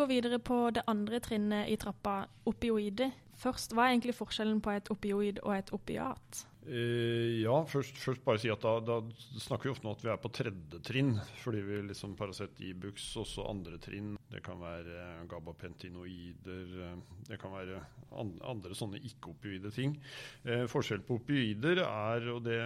[0.00, 3.10] Går videre på det andre trinnet i trappa, opioider.
[3.36, 6.46] Først, Hva er egentlig forskjellen på et opioid og et opiat?
[6.70, 9.00] Eh, ja, først, først, bare si at da, da,
[9.42, 11.16] snakker vi ofte om at vi er på tredje trinn.
[11.42, 14.14] Fordi vi liksom Paracet Ibux, også andre trinn.
[14.30, 16.76] Det kan være gabapentinoider.
[16.86, 17.80] Eh, det kan være
[18.14, 19.96] andre sånne ikke-opioide ting.
[20.44, 22.60] Eh, forskjell på opioider er, og det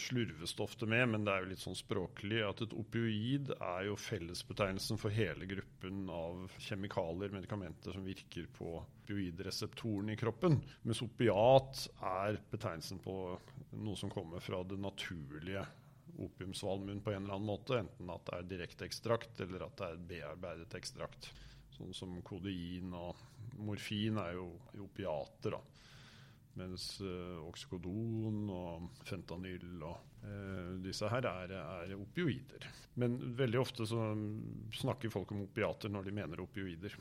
[0.00, 3.88] slurves det ofte med, men det er jo litt sånn språklig, at et opioid er
[3.88, 10.58] jo fellesbetegnelsen for hele gruppen av kjemikalier, medikamenter, som virker på opioidreseptoren i kroppen.
[10.82, 13.16] Mens opiat er betegnelsen på
[13.76, 15.64] noe som kommer fra det naturlige
[16.24, 17.78] opiumsvalmuen på en eller annen måte.
[17.78, 21.30] Enten at det er direkte ekstrakt, eller at det er bearbeidet ekstrakt.
[21.74, 23.18] Sånn som kodein og
[23.64, 24.50] morfin er jo
[24.86, 25.62] opiater, da.
[26.54, 32.68] Mens uh, oksykodon og fentanyl og uh, disse her er, er, opioider.
[33.02, 34.12] Men veldig ofte så
[34.78, 36.94] snakker folk om opiater når de mener opioider.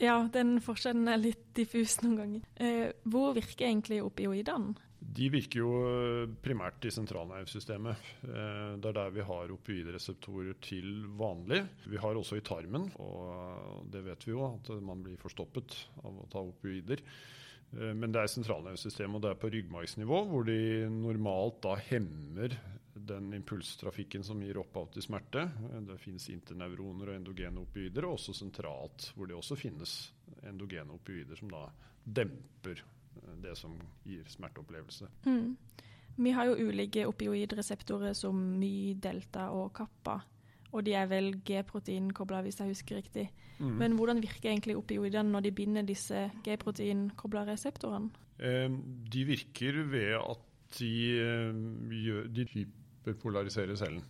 [0.00, 2.46] Ja, den forskjellen er litt diffus noen ganger.
[2.56, 4.78] Eh, hvor virker egentlig opioidene?
[5.00, 8.06] De virker jo eh, primært i sentralnervesystemet.
[8.28, 11.62] Eh, det er der vi har opioidreseptorer til vanlig.
[11.88, 16.20] Vi har også i tarmen, og det vet vi jo, at man blir forstoppet av
[16.20, 17.02] å ta opioider.
[17.72, 20.60] Eh, men det er sentralnervesystemet, og det er på ryggmargsnivå, hvor de
[20.92, 22.56] normalt da hemmer
[23.06, 25.46] den impulstrafikken som gir opphav til smerte.
[25.86, 29.94] Det finnes interneuroner og endogene opioider, og også sentralt, hvor det også finnes
[30.46, 31.66] endogene opioider som da
[32.04, 32.82] demper
[33.42, 35.08] det som gir smerteopplevelse.
[35.26, 35.56] Mm.
[36.20, 40.20] Vi har jo ulike opioidreseptorer som My, delta og kappa.
[40.70, 43.30] Og de er vel G-protein kobla, hvis jeg husker riktig.
[43.58, 43.72] Mm.
[43.80, 48.12] Men hvordan virker egentlig opioidene når de binder disse G-protein kobla reseptorene?
[48.38, 48.70] Eh,
[49.12, 50.44] de virker ved at
[50.78, 51.54] de, eh,
[52.04, 52.46] gjør, de
[53.00, 54.04] hyperpolariserer cellen.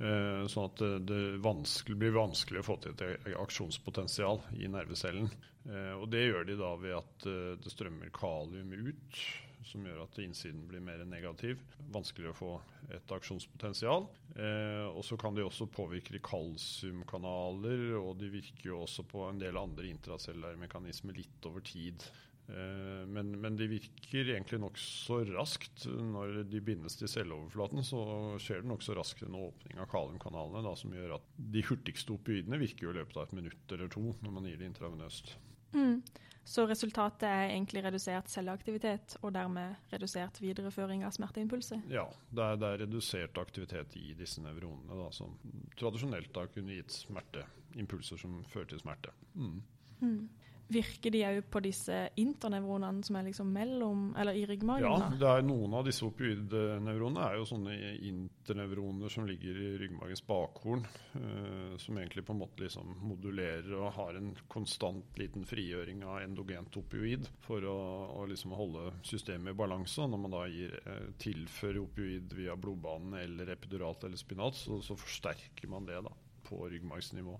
[0.00, 5.28] Eh, sånn at det, det vanskelig, blir vanskelig å få til et aksjonspotensial i nervecellen.
[5.68, 9.20] Eh, og det gjør de da ved at eh, det strømmer kalium ut,
[9.68, 11.60] som gjør at innsiden blir mer negativ.
[11.92, 12.52] Vanskelig å få
[12.92, 14.08] et aksjonspotensial.
[14.34, 19.40] Eh, og så kan de også påvirke kalsiumkanaler, og de virker jo også på en
[19.42, 22.08] del andre intracellulære mekanismer litt over tid.
[22.52, 25.86] Eh, men, men, de virker egentlig nokså raskt.
[25.86, 28.02] Når de bindes til celleoverflaten, så
[28.42, 32.60] skjer det nokså raskt en åpning av kaliumkanalene, da, som gjør at de hurtigste opioidene
[32.60, 35.34] virker jo i løpet av et minutt eller to når man gir det intravenøst.
[35.72, 36.02] Mm.
[36.44, 41.84] Så resultatet er egentlig redusert celleaktivitet, og dermed redusert videreføring av smerteimpulser?
[41.92, 45.36] Ja, det er, det er redusert aktivitet i disse nevronene, da, som
[45.78, 49.14] tradisjonelt da kunne gitt smerteimpulser som fører til smerte.
[49.38, 49.60] Mm.
[50.02, 50.24] Mm.
[50.72, 54.86] Virker de òg på disse internevronene som er liksom mellom, eller i ryggmargen?
[54.86, 57.74] Ja, det er noen av disse opioidnevronene er jo sånne
[58.08, 60.86] internevroner som ligger i ryggmargens bakhorn.
[61.16, 66.22] Uh, som egentlig på en måte liksom modulerer og har en konstant liten frigjøring av
[66.22, 67.78] endogent opioid for å,
[68.22, 70.06] å liksom holde systemet i balanse.
[70.08, 74.96] Når man da gir, uh, tilfører opioid via blodbanen eller epiduralt eller spinat, så, så
[74.96, 76.14] forsterker man det da
[76.48, 77.36] på ryggmargsnivå.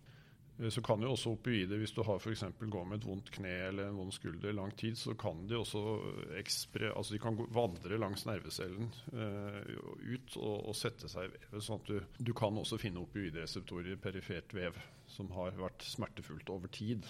[0.58, 2.44] Eh, så kan jo også opioider, hvis du har f.eks.
[2.60, 5.58] går med et vondt kne eller en vond skulder i lang tid, så kan de
[5.58, 5.82] også
[6.40, 9.62] ekspre, altså de kan vandre langs nervecellen uh,
[10.02, 11.64] ut og, og, sette seg i vevet.
[11.64, 14.78] sånn at du, du kan også finne opioidreseptorer i perifert vev
[15.10, 17.08] som har vært smertefullt over tid.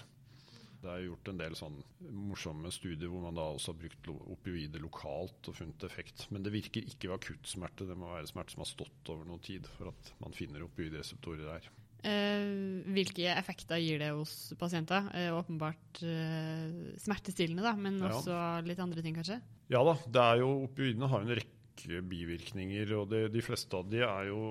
[0.82, 1.76] Det er gjort en del sånn
[2.10, 6.24] morsomme studier hvor man da også har brukt opioider lokalt og funnet effekt.
[6.34, 7.86] Men det virker ikke ved akuttsmerte.
[7.86, 11.46] Det må være smerte som har stått over noe tid for at man finner opioidreseptorer
[11.52, 11.70] der.
[12.02, 15.06] Uh, hvilke effekter gir det hos pasienter?
[15.14, 19.38] Uh, åpenbart uh, smertestillende, da, men også litt andre ting, kanskje?
[19.70, 19.94] Ja da.
[20.10, 24.32] det er jo, Opioidene har en rekke bivirkninger, og det, de fleste av de er
[24.32, 24.42] jo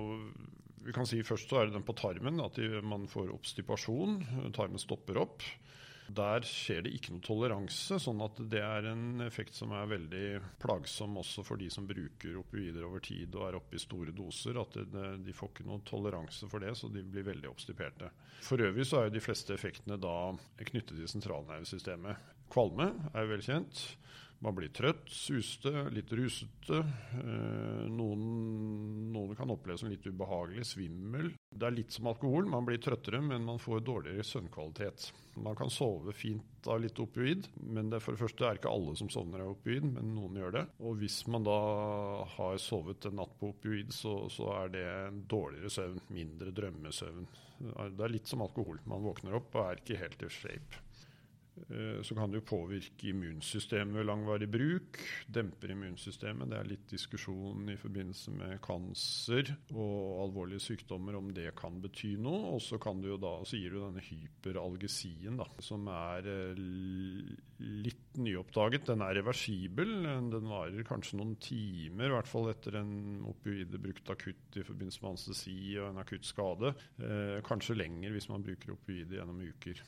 [0.82, 4.16] vi kan si Først så er det den på tarmen, at de, man får oppstipasjon.
[4.56, 5.44] Tarmen stopper opp.
[6.10, 10.26] Der skjer det ikke noe toleranse, sånn at det er en effekt som er veldig
[10.62, 14.58] plagsom også for de som bruker opioider over tid og er oppe i store doser.
[14.60, 18.10] At det, de får ikke noe toleranse for det, så de blir veldig oppstiperte.
[18.42, 20.16] For øvrig så er jo de fleste effektene da
[20.58, 22.30] knyttet til sentralnervesystemet.
[22.52, 23.84] Kvalme er jo velkjent.
[24.42, 26.80] Man blir trøtt, suste, litt rusete.
[27.14, 28.22] Eh, noen,
[29.14, 31.30] noen, kan oppleve som litt ubehagelig, svimmel.
[31.46, 35.12] Det er litt som alkohol, man blir trøttere, men man får dårligere søvnkvalitet.
[35.46, 38.96] Man kan sove fint av litt opioid, men det, for det første er ikke alle
[38.98, 40.66] som sovner av opioid, men noen gjør det.
[40.82, 41.58] Og hvis man da
[42.34, 47.30] har sovet en natt på opioid, så, så er det en dårligere søvn, mindre drømmesøvn.
[47.62, 48.82] Det er litt som alkohol.
[48.90, 50.88] Man våkner opp og er ikke helt i shape.
[51.68, 54.98] Eh, så kan det jo påvirke immunsystemet ved langvarig bruk.
[55.28, 56.48] Demper immunsystemet.
[56.50, 62.14] Det er litt diskusjon i forbindelse med kancer og alvorlige sykdommer om det kan bety
[62.20, 62.54] noe.
[62.56, 66.62] Og så gir du denne hyperalgesien, da, som er eh,
[67.62, 68.88] litt nyoppdaget.
[68.88, 69.94] Den er reversibel.
[70.32, 75.04] Den varer kanskje noen timer, i hvert fall etter en opioide brukt akutt i forbindelse
[75.04, 76.74] med anestesi og en akutt skade.
[77.02, 79.82] Eh, kanskje lenger hvis man bruker opioide gjennom uker.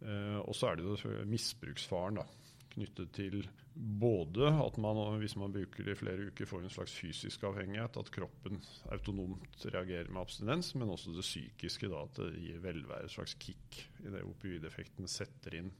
[0.00, 2.26] Eh, og så er det jo misbruksfaren da,
[2.74, 3.42] knyttet til
[3.74, 7.96] både at man hvis man bruker det i flere uker, får en slags fysisk avhengighet,
[7.96, 8.58] at kroppen
[8.92, 13.36] autonomt reagerer med abstinens, men også det psykiske, da, at det gir velvære, et slags
[13.40, 15.70] kick i det opioideffekten setter inn.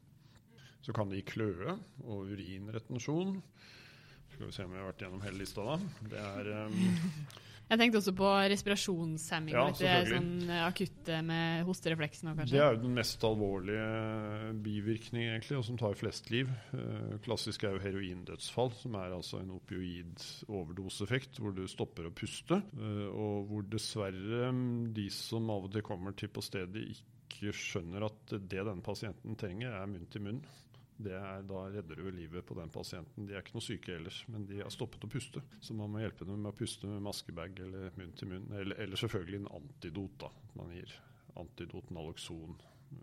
[0.81, 1.77] Så kan det gi kløe
[2.07, 3.37] og urinretensjon.
[4.33, 6.07] Skal vi se om vi har vært gjennom hele lista, da.
[6.15, 6.79] Det er um,
[7.71, 9.55] Jeg tenkte også på respirasjonshemming.
[9.55, 12.33] Ja, litt sånn eh, akutte med hosterefleksen.
[12.35, 12.57] Kanskje.
[12.57, 13.85] Det er jo den mest alvorlige
[14.65, 16.51] bivirkningen, egentlig, og som tar flest liv.
[16.75, 22.59] Eh, klassisk er jo heroindødsfall, som er altså en opioid-overdoseeffekt, hvor du stopper å puste.
[22.75, 27.55] Eh, og hvor dessverre mm, de som av og til kommer til på stedet, ikke
[27.55, 30.43] skjønner at det denne pasienten trenger, er munn til munn
[31.09, 33.25] er, da redder du livet på den pasienten.
[33.27, 35.41] De er ikke noe syke ellers, men de har stoppet å puste.
[35.65, 38.51] Så man må hjelpe dem med å puste med maskebag eller munn til munn.
[38.53, 40.19] Eller, eller selvfølgelig en antidot.
[40.21, 40.31] da.
[40.61, 40.93] Man gir
[41.41, 42.59] antidot Naloxon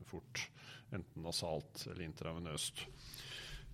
[0.06, 0.46] fort.
[0.94, 2.86] Enten nasalt eller intravenøst.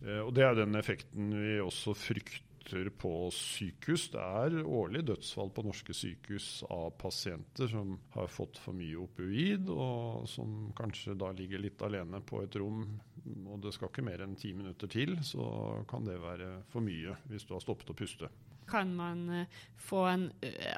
[0.06, 4.08] Eh, og Det er den effekten vi også frykter på sykehus.
[4.14, 9.70] Det er årlig dødsfall på norske sykehus av pasienter som har fått for mye opioid,
[9.70, 12.86] og som kanskje da ligger litt alene på et rom
[13.24, 15.46] og det skal ikke mer enn ti minutter til, så
[15.90, 18.30] kan det være for mye hvis du har stoppet å puste.
[18.70, 20.26] Kan man eh, få en,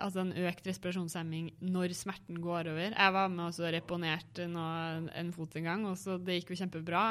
[0.01, 2.93] altså en økt respirasjonshemming når smerten går over?
[2.97, 7.07] Jeg var med og reponerte en fot en gang, og det gikk jo kjempebra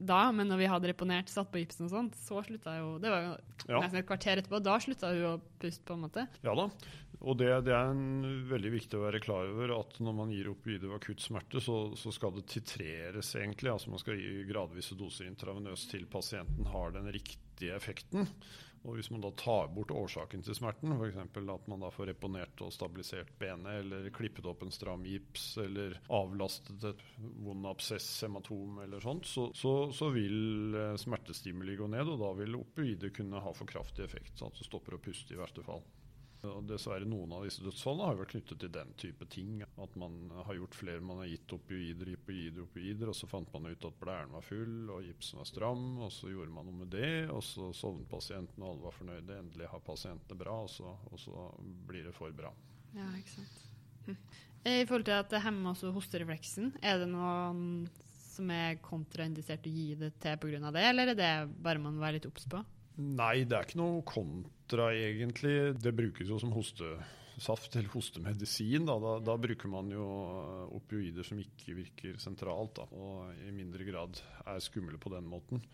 [0.00, 3.12] da, men når vi hadde reponert, satt på gipsen og sånt, så slutta jo Det
[3.12, 3.32] var jo
[3.68, 3.82] ja.
[3.82, 4.60] nesten et kvarter etterpå.
[4.64, 6.24] Da slutta hun å puste, på en måte.
[6.46, 6.70] Ja da.
[7.20, 10.48] Og det, det, er en, veldig viktig å være klar over at når man gir
[10.48, 13.74] opioider ved akutt smerte, så, så, skal det titreres, egentlig.
[13.74, 18.30] Altså man skal gi gradvise doser intravenøst til pasienten har den riktige effekten.
[18.88, 21.18] Og hvis man da tar bort årsaken til smerten, f.eks.
[21.20, 25.98] at man da får reponert og stabilisert benet, eller klippet opp en stram gips, eller
[26.08, 27.02] avlastet et
[27.44, 32.32] vond absess, hematom eller sånt, så, så, så, vil eh, smertestimuli gå ned, og da
[32.40, 34.38] vil opioider kunne ha for kraftig effekt.
[34.38, 35.84] sånn at du stopper å puste i verste fall.
[36.48, 39.60] Og dessverre Noen av disse dødsfallene har vært knyttet til den type ting.
[39.82, 40.14] At man
[40.46, 43.98] har gjort flere, man har gitt opioider, opioider, opioider, og så fant man ut at
[44.00, 47.42] blæren var full og gipsen var stram, og så gjorde man noe med det, og
[47.44, 49.40] så sovnet pasienten, og alle var fornøyde.
[49.44, 51.48] Endelig har pasientene bra, og så, og så
[51.90, 52.54] blir det for bra.
[52.96, 53.66] Ja, ikke sant.
[54.06, 54.20] Hm.
[54.60, 57.88] I forhold til at det hemmer også hosterefleksen, er det noen
[58.30, 60.72] som er kontraindisert å gi det til pga.
[60.72, 62.62] det, eller er det bare man må være litt obs på?
[63.00, 65.74] Nei, det er ikke noe kontra, egentlig.
[65.82, 68.86] Det brukes jo som hostesaft eller hostemedisin.
[68.86, 68.98] Da.
[69.02, 69.36] Da, da.
[69.38, 70.06] bruker man jo
[70.76, 75.64] opioider som ikke virker sentralt, da, og i mindre grad er skumle på den måten.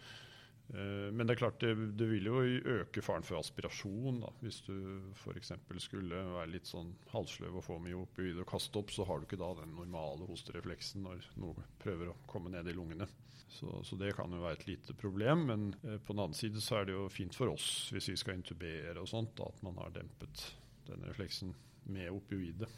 [0.74, 2.40] Eh, men det er klart det, det, vil jo
[2.78, 4.22] øke faren for aspirasjon.
[4.24, 4.32] Da.
[4.42, 4.74] Hvis du
[5.14, 5.52] f.eks.
[5.82, 9.28] skulle være litt sånn halvsløv og få mye opioider og kaste opp, så har du
[9.28, 13.08] ikke da den normale hosterefleksen når noe prøver å komme ned i lungene.
[13.56, 15.46] Så, så det kan jo være et lite problem.
[15.52, 18.18] Men eh, på den annen side så er det jo fint for oss hvis vi
[18.20, 20.48] skal intubere og sånt, da, at man har dempet
[20.90, 21.54] den refleksen
[21.90, 22.68] med opioidet.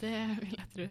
[0.00, 0.86] Det vil jeg tro.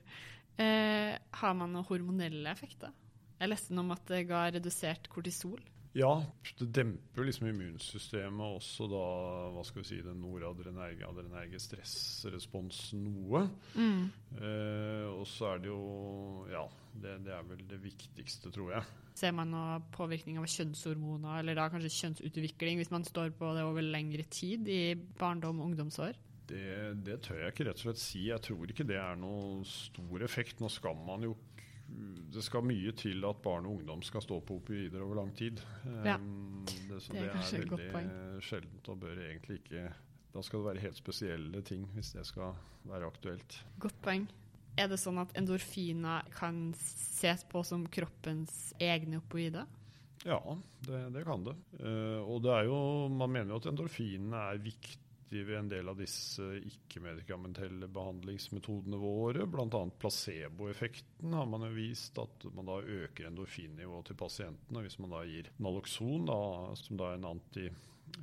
[0.62, 2.92] Eh, har man noen hormonelle effekter?
[3.40, 5.62] Jeg leste noe om at det ga redusert kortisol.
[5.92, 6.12] Ja,
[6.60, 9.02] det demper liksom immunsystemet også da
[9.52, 13.44] hva skal vi si, den noradrenerge adrenerge stressresponsen noe.
[13.76, 14.06] Mm.
[14.38, 16.64] Eh, og så er det jo Ja,
[16.96, 18.88] det, det, er vel det viktigste, tror jeg.
[19.20, 23.68] Ser man noe påvirkning av kjønnshormoner, eller da kanskje kjønnsutvikling, hvis man står på det
[23.68, 26.16] over lengre tid i barndom og ungdomsår?
[26.52, 28.26] Det, det, tør jeg ikke rett og slett si.
[28.30, 30.64] Jeg tror ikke det er noen stor effekt.
[30.64, 31.36] Nå skal man jo
[32.32, 35.60] det skal mye til at barn og ungdom skal stå på opioider over lang tid.
[36.06, 36.16] Ja.
[36.16, 39.90] Um, det, så det, det er, er veldig sjeldent og bør egentlig ikke
[40.32, 42.56] Da skal det være helt spesielle ting hvis det skal
[42.88, 43.58] være aktuelt.
[43.84, 44.30] Godt poeng.
[44.80, 49.68] Er det sånn at endorfiner kan ses på som kroppens egne opioider?
[50.24, 50.40] Ja,
[50.86, 51.58] det, det kan det.
[51.82, 52.80] Uh, og det er jo,
[53.12, 59.46] man mener jo at endorfinene er viktige ved en del av disse ikke-medikamentelle behandlingsmetodene våre.
[59.48, 59.82] Bl.a.
[60.02, 65.24] placeboeffekten har man jo vist at man da øker endorfinnivået til pasientene hvis man da
[65.30, 66.42] gir Naloxon, da,
[66.80, 67.70] som da er en anti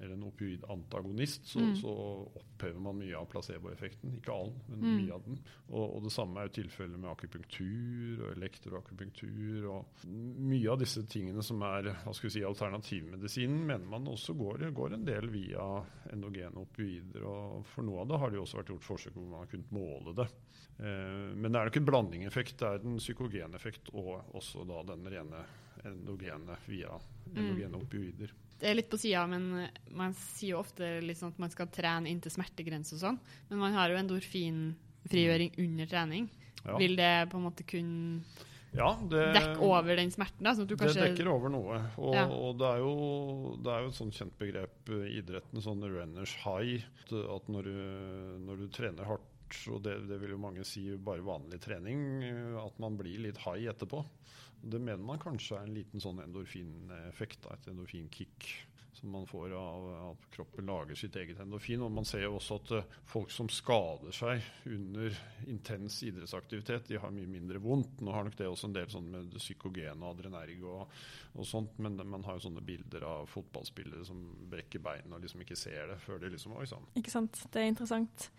[0.00, 1.75] eller en opioidantagonist, så, Mm.
[1.76, 1.92] så
[2.37, 4.16] opphever man mye av placeboeffekten.
[4.18, 4.97] Ikke all, men Mm.
[5.07, 5.38] mye av den.
[5.71, 9.66] Og, og det samme er jo tilfellet med akupunktur og elektroakupunktur.
[9.71, 14.35] Og mye av disse tingene som er hva skal vi si, alternativmedisinen, mener man også
[14.37, 17.25] går, går en del via endogene opioider.
[17.28, 19.50] Og for noe av det har det jo også vært gjort forsøk hvor man har
[19.52, 20.28] kunnet måle det.
[20.78, 22.57] Eh, men det er nok en blandingeffekt.
[22.59, 25.45] Det er en psykogeneffekt og også da den rene
[25.85, 26.99] endogene via
[27.35, 28.33] endogene opioider.
[28.59, 32.11] Det er litt på sida, men man sier jo ofte sånn at man skal trene
[32.11, 33.19] inntil smertegrense og sånn.
[33.50, 36.29] Men man har jo endorfinfrigjøring under trening.
[36.65, 36.77] Ja.
[36.81, 38.25] Vil det på en måte kunne
[38.75, 40.43] Ja, det, dekke over den smerten?
[40.45, 40.67] da, sånn.
[40.69, 41.79] Det dekker over noe.
[41.97, 42.27] Og, Ja.
[42.29, 46.35] og det, er jo, det er jo et sånt kjent begrep i idretten, sånn runners
[46.45, 46.83] high.
[47.09, 47.79] At når, du,
[48.45, 49.25] når du trener hardt,
[49.73, 52.23] og det, det vil jo mange si bare vanlig trening,
[52.61, 54.05] at man blir litt high etterpå.
[54.61, 58.49] Det mener man kanskje er en liten sånn endorfineffekt, et endorfinkick
[58.99, 61.83] som man får av at kroppen lager sitt eget endorfin.
[61.87, 65.15] Og man ser jo også at eh, folk som skader seg under
[65.47, 68.00] intens idrettsaktivitet, de har mye mindre vondt.
[68.03, 70.97] Nå har nok det også en del sånn med psykogen og adrenerg og,
[71.37, 75.47] og sånt, men man har jo sånne bilder av fotballspillere som brekker beina og liksom
[75.47, 76.91] ikke ser det før de liksom Oi sann.
[76.99, 77.38] Ikke sant?
[77.53, 78.31] Det er interessant.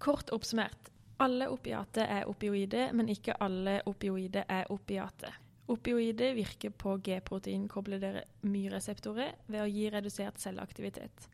[0.00, 0.88] Kort oppsummert.
[1.20, 5.34] Alle opiater er opioider, men ikke alle opioider er opiater.
[5.70, 11.28] Opioider virker på G-proteinkoblede myreseptorer ved å gi redusert celleaktivitet.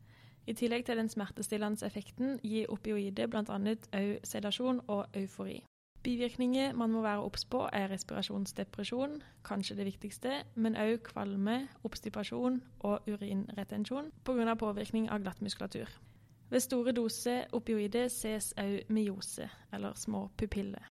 [0.47, 3.57] I tillegg til den smertestillende effekten gir opioider bl.a.
[3.97, 5.63] òg sedasjon og eufori.
[6.07, 11.57] Bivirkninger man må være obs på, er respirasjonsdepresjon, kanskje det viktigste, men òg kvalme,
[11.89, 14.55] obstipasjon og urinretensjon pga.
[14.55, 15.89] påvirkning av glattmuskulatur.
[16.51, 20.87] Ved store doser opioider ses òg myose, eller små pupiller.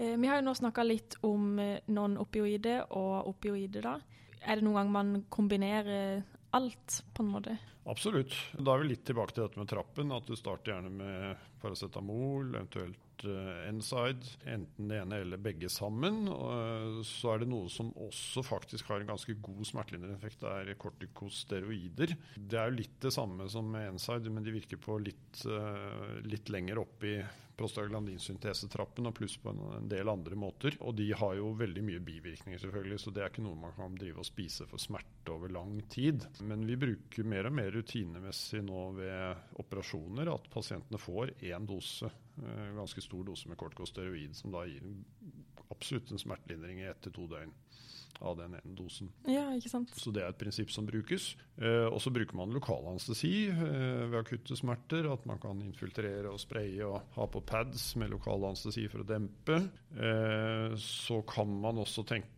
[0.00, 3.98] Eh, Vi har jo nå snakka litt om eh, non-opioider og opioide, da.
[4.40, 6.22] Er det noen gang man kombinerer
[6.56, 7.58] alt, på en måte?
[7.90, 8.32] Absolutt.
[8.56, 10.12] Da er vi litt tilbake til dette med trappen.
[10.16, 13.24] At du starter gjerne med paracetamol, eventuelt
[13.68, 14.24] N-side.
[14.48, 16.22] Enten det ene eller begge sammen.
[16.32, 20.40] Eh, så er det noe som også faktisk har en ganske god smertelindrende effekt.
[20.40, 22.16] Det er kortikosteroider.
[22.36, 26.20] Det er jo litt det samme som med Enside, men de virker på litt, eh,
[26.24, 27.04] litt lenger opp
[27.60, 30.76] prostaglandinsyntesetrappen og pluss på en, en del andre måter.
[30.86, 33.98] Og de har jo veldig mye bivirkninger, selvfølgelig, så det er ikke noe man kan
[34.00, 36.26] drive og spise for smerte over lang tid.
[36.46, 42.10] Men vi bruker mer og mer rutinemessig nå ved operasjoner at pasientene får én dose,
[42.40, 44.86] eh, ganske stor dose med kortkosteroid, som da gir
[45.70, 47.52] absolutt en smertelindring i ett til to døgn
[48.20, 49.10] av den ene dosen.
[49.28, 49.94] Ja, ikke sant?
[49.96, 51.32] Så det er et prinsipp som brukes.
[51.60, 55.08] Eh, og så bruker man lokalanestesi eh, ved akutte smerter.
[55.12, 59.08] At man kan infiltrere og spraye og ha på pads med lokal anestesi for å
[59.08, 59.62] dempe.
[59.96, 62.36] Eh, så kan man også tenke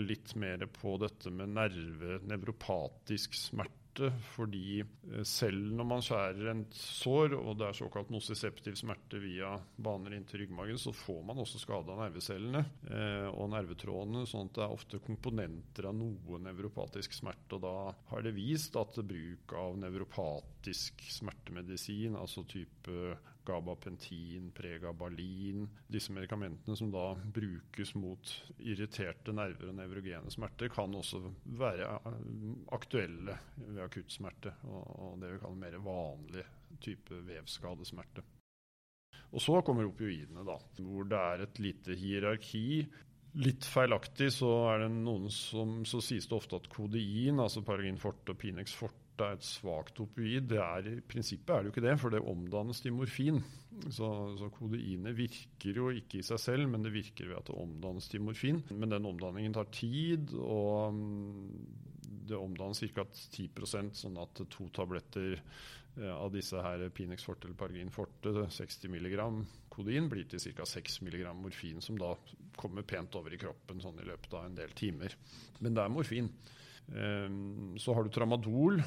[0.00, 3.81] litt mer på dette med nerve, nevropatisk smerte.
[4.32, 9.54] Fordi eh, selv når man skjærer en sår, og det er såkalt nosiseptiv smerte via
[9.76, 14.24] baner inn til ryggmargen, så får man også skade av nervecellene eh, og nervetrådene.
[14.28, 17.58] sånn at det er ofte komponenter av noe nevropatisk smerte.
[17.58, 17.74] og Da
[18.12, 26.90] har det vist at bruk av nevropatisk smertemedisin, altså type gabapentin, pregabalin, disse medikamentene som
[26.92, 31.22] da brukes mot irriterte nerver og nevrogene smerter, kan også
[31.58, 32.20] være eh,
[32.76, 36.46] aktuelle ved akutt smerte og, det vi kaller mer vanlig
[36.82, 38.24] type vevskadesmerte.
[39.32, 42.82] Og så kommer opioidene, da, hvor det er et lite hierarki.
[43.40, 48.00] Litt feilaktig så er det noen som så sies det ofte at kodein, altså Paragin
[48.00, 50.46] forte og Pinex forte, er et svakt opioid.
[50.48, 53.42] Det er, I prinsippet er det jo ikke det, for det omdannes til morfin.
[53.92, 57.58] Så, så kodeinet virker jo ikke i seg selv, men det virker ved at det
[57.60, 58.62] omdannes til morfin.
[58.72, 61.92] Men den omdanningen tar tid, og mm,
[62.28, 63.04] det omdannes ca.
[63.04, 68.92] 10% sånn at to tabletter eh, av disse her Pinex forte eller Paragin forte, 60
[68.92, 69.18] mg
[69.72, 70.66] kodein, blir til ca.
[70.68, 72.14] 6 mg morfin, som da
[72.56, 75.16] kommer pent over i kroppen sånn i løpet av en del timer.
[75.60, 76.32] Men det er morfin.
[76.92, 78.82] Um, så har du tramadol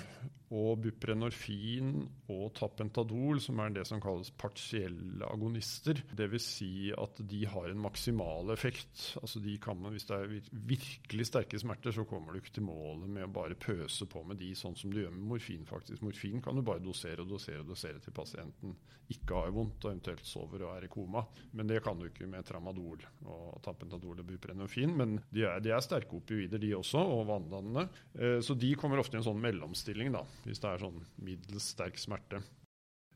[0.53, 1.93] og buprenorfin
[2.31, 6.01] og tapentadol, som er det som kalles partielle agonister.
[6.15, 6.49] Dvs.
[6.55, 9.15] Si at de har en maksimal effekt.
[9.21, 12.67] Altså de kan man, Hvis det er virkelig sterke smerter, så kommer du ikke til
[12.67, 15.65] målet med å bare pøse på med de, sånn som du gjør med morfin.
[15.65, 16.03] faktisk.
[16.05, 18.75] Morfin kan du bare dosere og dosere og dosere til pasienten
[19.13, 21.21] ikke har vondt og eventuelt sover og er i koma.
[21.53, 24.95] Men det kan du ikke med tramadol og tapentadol og buprenorfin.
[24.97, 27.87] Men de er, de er sterke opioider, de også, og vanndannende.
[28.17, 31.72] Eh, så de kommer ofte i en sånn mellomstilling, da, hvis det er sånn middels
[31.74, 32.42] sterk smerte.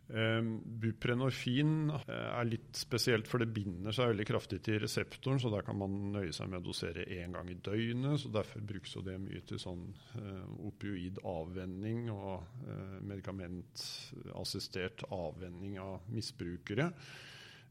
[0.10, 0.42] Eh,
[0.82, 5.66] buprenorfin eh, er litt spesielt, for det binder seg veldig kraftig til reseptoren, så der
[5.68, 8.18] kan man nøye seg med å dosere én gang i døgnet.
[8.24, 9.86] så Derfor brukes det mye til sånn
[10.18, 16.90] eh, opioid avvenning og eh, medikamentassistert avvenning av misbrukere.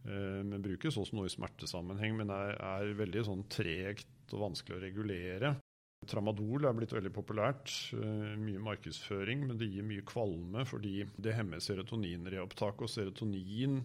[0.07, 4.79] Eh, men brukes også noe i smertesammenheng, men er, er veldig sånn tregt og vanskelig
[4.79, 5.57] å regulere.
[6.07, 7.73] Tramadol er blitt veldig populært.
[7.97, 13.81] Uh, mye markedsføring, men det gir mye kvalme fordi det hemmer serotoninreopptaket, og serotonin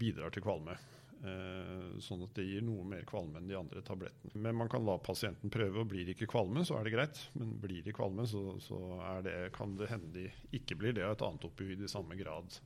[0.00, 0.76] bidrar til kvalme.
[1.20, 4.40] Uh, sånn at det gir noe mer kvalme enn de andre tablettene.
[4.40, 7.22] Men man kan la pasienten prøve, og blir de ikke kvalme, så er det greit.
[7.36, 8.80] Men blir de kvalme, så, så
[9.26, 12.56] det, kan det hende de ikke blir det av et annet opioid i samme grad.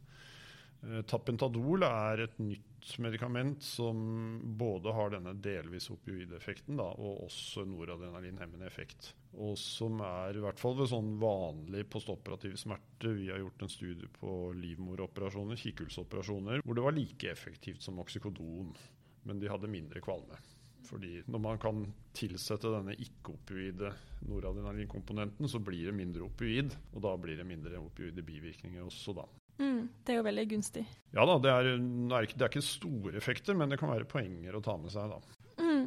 [0.85, 3.97] Uh, Tapentadol er et nytt medikament som
[4.61, 9.15] både har denne delvis opioideffekten da, og også noradrenalinhemmende effekt.
[9.41, 13.15] Og som er i hvert fall ved sånn vanlig postoperativ smerte.
[13.17, 18.75] Vi har gjort en studie på livmoroperasjoner, kikkhullsoperasjoner, hvor det var like effektivt som oksykodon,
[19.25, 20.37] men de hadde mindre kvalme.
[20.85, 21.81] Fordi når man kan
[22.17, 23.95] tilsette denne ikke-opioide
[24.29, 29.25] noradrenalinkomponenten, så blir det mindre opioid, og da blir det mindre opioide bivirkninger også, da.
[29.59, 30.85] Mm, det er jo veldig gunstig.
[31.15, 33.93] Ja da, det er, det er, ikke, det er ikke store effekter, men det kan
[33.93, 35.13] være poenger å ta med seg.
[35.15, 35.39] da.
[35.63, 35.85] Mm.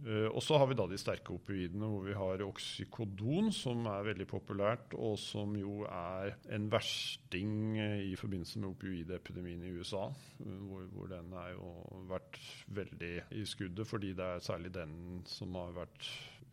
[0.00, 4.06] Uh, og så har vi da de sterke opioidene, hvor vi har oksykodon, som er
[4.08, 10.06] veldig populært, og som jo er en versting i forbindelse med opioidepidemien i USA.
[10.40, 11.74] Uh, hvor, hvor, den har jo
[12.08, 12.40] vært
[12.80, 14.94] veldig i skuddet, fordi det er særlig den
[15.28, 16.08] som har vært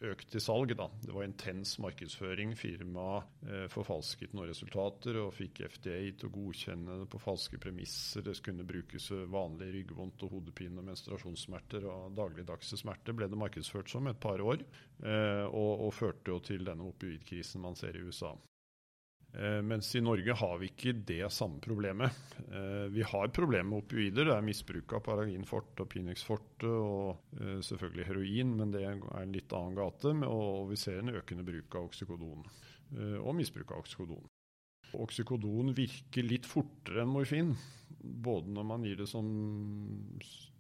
[0.05, 0.73] økt i salg.
[0.77, 0.89] Da.
[1.01, 2.53] Det var intens markedsføring.
[2.59, 8.25] Firmaet eh, forfalsket noen resultater og fikk FDA til å godkjenne det på falske premisser.
[8.25, 13.91] Det kunne brukes vanlig ryggvondt og hodepine og menstruasjonssmerter og dagligdagse smerter ble det markedsført
[13.91, 14.63] som et par år,
[15.03, 18.35] eh, og, og førte jo til denne opioidkrisen man ser i USA.
[19.33, 22.15] Eh, mens i Norge har vi ikke det samme problemet.
[22.47, 24.29] Eh, vi har problemer med opioider.
[24.29, 28.85] Det er misbruk av Paragin forte og Pinex forte og eh, selvfølgelig heroin, men det
[28.85, 30.15] er en litt annen gate.
[30.25, 32.47] Og vi ser en økende bruk av oksykodon
[33.19, 34.23] og misbruk av oksykodon.
[35.03, 37.53] Oksykodon virker litt fortere enn morfin,
[38.01, 39.27] både når man gir det som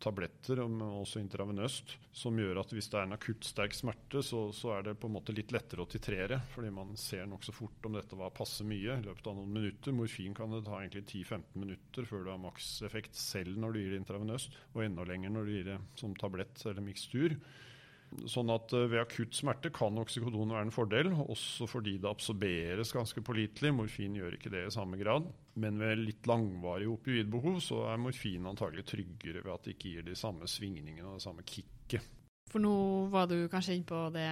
[0.01, 4.47] tabletter men også intravenøst, som gjør at hvis det er en akutt sterk smerte, så,
[4.53, 7.87] så, er det på en måte litt lettere å titrere, fordi man ser nokså fort
[7.89, 9.95] om dette var passe mye i løpet av noen minutter.
[9.97, 13.95] Morfin kan det ta egentlig 10-15 minutter før du har makseffekt selv når du gir
[13.95, 17.37] det intravenøst, og enda lenger når du gir det som tablett eller mikstur.
[18.29, 22.93] Sånn at eh, Ved akutt smerte kan oksykodon være en fordel, også fordi det absorberes
[22.95, 23.73] ganske pålitelig.
[23.75, 25.27] Morfin gjør ikke det i samme grad.
[25.59, 30.07] Men ved litt langvarig opioidbehov så er morfin antagelig tryggere ved at det ikke gir
[30.07, 32.13] de samme svingningene og det samme kicket.
[32.47, 32.77] For nå
[33.11, 34.29] var du kanskje inne på det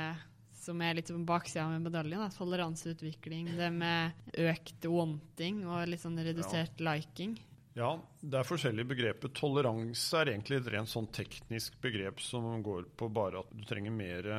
[0.65, 2.23] som er litt som baksida med medaljen.
[2.23, 2.31] Da.
[2.33, 6.93] Toleranseutvikling, det med økt wanting og litt sånn redusert ja.
[6.93, 7.35] liking.
[7.75, 7.89] Ja,
[8.23, 9.31] det er forskjellige begreper.
[9.35, 13.91] Toleranse er egentlig et rent sånn teknisk begrep som går på bare at du trenger
[13.91, 14.29] mer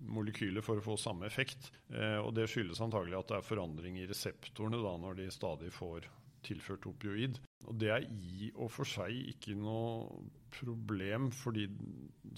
[0.00, 1.70] molekyler for å få samme effekt.
[1.92, 5.72] Eh, og Det skyldes antagelig at det er forandring i reseptorene da, når de stadig
[5.76, 6.08] får
[6.46, 7.40] tilført opioid.
[7.66, 10.22] Og Det er i og for seg ikke noe
[10.56, 11.66] problem, fordi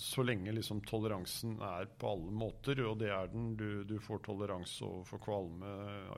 [0.00, 4.24] så lenge liksom toleransen er på alle måter, og det er den, du, du får
[4.26, 5.70] toleranse overfor kvalme,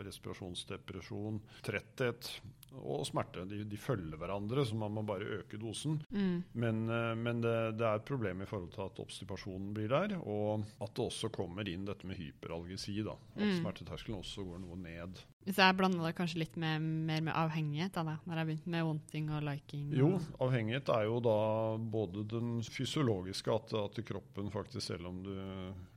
[0.07, 2.31] respirasjonsdepresjon, tretthet,
[2.79, 3.45] og smerte.
[3.49, 5.99] De, de, følger hverandre, så man må bare øke dosen.
[6.11, 6.37] Mm.
[6.53, 10.17] Men, eh, men det, det, er et problem i forhold til at obstipasjonen blir der,
[10.21, 13.01] og at det også kommer inn dette med hyperalgesi.
[13.07, 13.59] da, At mm.
[13.61, 15.23] smerteterskelen også går noe ned.
[15.49, 18.85] Så jeg blander det kanskje litt med, mer med avhengighet, da, når jeg begynte med
[18.85, 19.87] wanting og liking?
[19.89, 20.09] Og jo,
[20.45, 21.37] avhengighet er jo da
[21.81, 25.33] både den fysiologiske, at, at kroppen faktisk, selv om du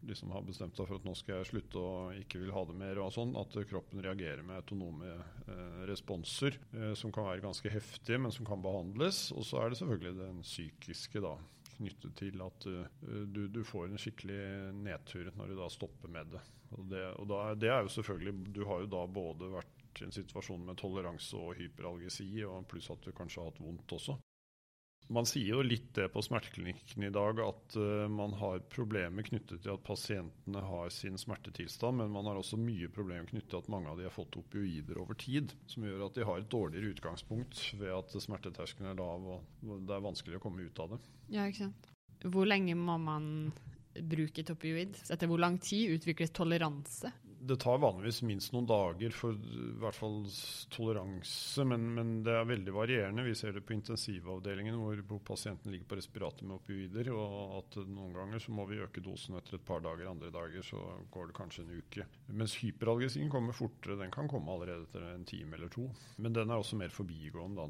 [0.07, 2.77] liksom har bestemt deg for at nå skal jeg slutte og ikke vil ha det
[2.79, 7.73] mer, og sånn, at kroppen reagerer med autonome eh, responser eh, som kan være ganske
[7.73, 9.25] heftige, men som kan behandles.
[9.35, 11.35] Og så er det selvfølgelig den psykiske, da
[11.83, 12.81] knyttet til at uh,
[13.27, 14.41] du, du, får en skikkelig
[14.79, 16.43] nedtur når du da stopper med det.
[16.73, 20.07] Og, det, og da, det er jo selvfølgelig Du har jo da både vært i
[20.07, 24.17] en situasjon med toleranse og hyperalgesi, og pluss at du kanskje har hatt vondt også.
[25.11, 29.63] Man sier jo litt det på smerteklinikken i dag, at uh, man har problemer knyttet
[29.65, 33.71] til at pasientene har sin smertetilstand, men man har også mye problemer knyttet til at
[33.73, 36.95] mange av de har fått opioider over tid, som gjør at de har et dårligere
[36.95, 41.01] utgangspunkt ved at smerteterskelen er lav og det er vanskelig å komme ut av det.
[41.33, 41.91] Ja, ikke sant.
[42.23, 43.25] Hvor lenge må man
[43.93, 44.95] bruke et opioid?
[45.11, 47.11] Etter hvor lang tid utvikles toleranse?
[47.43, 50.21] Det tar vanligvis minst noen dager for i hvert fall
[50.71, 53.25] toleranse, men, men, det er veldig varierende.
[53.27, 57.11] Vi ser det på intensivavdelingen hvor, pasienten ligger på respirator med opioider.
[57.11, 60.63] og at Noen ganger så må vi øke dosen etter et par dager, andre dager
[60.63, 60.79] så
[61.11, 62.07] går det kanskje en uke.
[62.31, 63.99] Mens hyperalgesin kommer fortere.
[63.99, 65.89] Den kan komme allerede etter en time eller to.
[66.23, 67.67] Men den er også mer forbigående.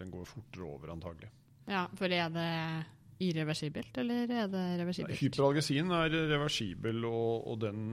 [0.00, 1.28] Den går fortere over, antagelig.
[1.68, 2.48] Ja, for er det
[3.24, 5.18] irreversibelt, eller er det reversibelt?
[5.20, 7.84] Hyperalgesin er reversibel, og, og den,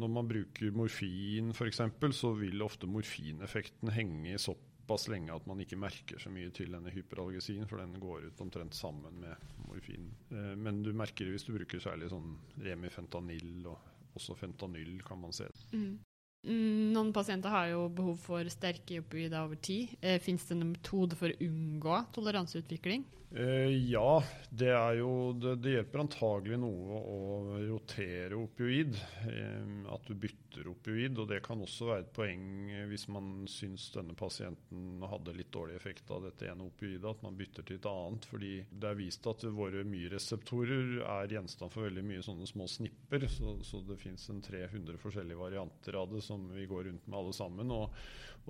[0.00, 1.82] når man bruker morfin f.eks.,
[2.16, 6.92] så vil ofte morfineffekten henge såpass lenge at man ikke merker så mye til denne
[6.94, 10.08] hyperalgesin, for den går ut omtrent sammen med morfin.
[10.32, 15.20] Eh, men du merker det hvis du bruker særlig sånn remifentanyl, og også fentanyl kan
[15.20, 15.48] man se.
[15.72, 16.00] Mm.
[16.42, 19.92] Mm, noen pasienter har jo behov for sterke opioider over tid.
[20.02, 23.04] Eh, Fins det en metode for å unngå toleranseutvikling?
[23.36, 27.20] Eh, ja, det, jo, det, det, hjelper antagelig noe å
[27.64, 28.98] rotere opioid.
[29.24, 31.16] Eh, at du bytter opioid.
[31.16, 32.42] Og det kan også være et poeng
[32.90, 37.38] hvis man syns denne pasienten hadde litt dårlig effekt av dette ene opioidet, at man
[37.38, 38.28] bytter til et annet.
[38.28, 43.24] Fordi det er vist at våre mye-reseptorer er gjenstand for veldig mye sånne små snipper.
[43.32, 47.32] Så, så det fins 300 forskjellige varianter av det som vi går rundt med alle
[47.36, 47.72] sammen.
[47.72, 47.96] og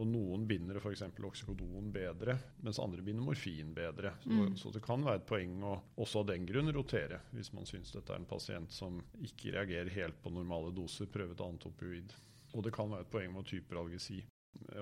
[0.00, 1.04] og noen binder f.eks.
[1.28, 4.14] oksykodon bedre, mens andre binder morfin bedre.
[4.22, 4.54] Så, mm.
[4.56, 7.92] så, det kan være et poeng å også av den grunn rotere, hvis man syns
[7.92, 12.14] dette er en pasient som ikke reagerer helt på normale doser, prøve et annet opioid.
[12.52, 14.22] Og det kan være et poeng med hyperalgesi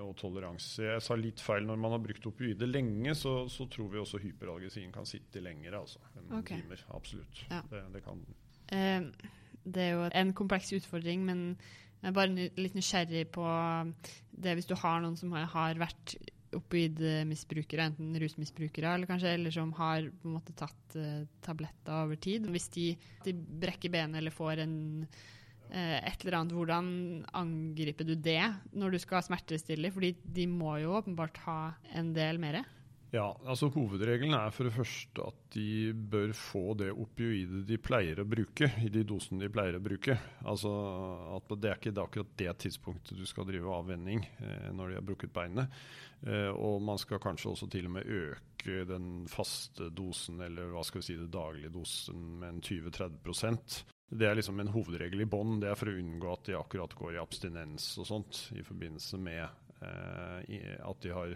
[0.01, 0.83] og toleranse.
[0.83, 1.65] Jeg sa litt feil.
[1.67, 5.79] Når man har brukt opioider lenge, så, så tror vi også hyperalgesien kan sitte lenger
[5.79, 6.61] altså, enn okay.
[6.61, 6.83] timer.
[6.95, 7.45] Absolutt.
[7.51, 7.61] Ja.
[7.71, 8.23] Det, det, kan
[8.75, 9.29] eh,
[9.63, 11.45] det er jo en kompleks utfordring, men
[12.01, 13.47] jeg er bare litt nysgjerrig på
[14.41, 16.15] det hvis du har noen som har vært
[16.57, 22.19] opioidmisbrukere, enten rusmisbrukere eller kanskje eller som har på en måte tatt uh, tabletter over
[22.19, 22.49] tid.
[22.51, 22.87] Hvis de,
[23.25, 26.91] de brekker benet eller får en uh, et eller annet, hvordan
[27.37, 29.93] angriper du det når du skal ha smertestille?
[29.95, 31.59] Fordi de må jo åpenbart ha
[31.95, 32.63] en del mer.
[33.11, 38.21] Ja, altså Hovedregelen er for det første at de bør få det opioidet de pleier
[38.23, 40.15] å bruke, i de dosene de pleier å bruke.
[40.47, 40.71] Altså
[41.35, 44.99] at Det er ikke det akkurat det tidspunktet du skal drive avvenning eh, når de
[45.01, 45.75] har brukket beinet.
[46.23, 50.85] Eh, og man skal kanskje også til og med øke den faste dosen, eller hva
[50.87, 55.27] skal vi si, det daglige dosen med en 20-30 det er liksom en hovedregel i
[55.29, 55.61] bånn.
[55.61, 59.19] Det er for å unngå at de akkurat går i abstinens og sånt i forbindelse
[59.23, 61.35] med at de har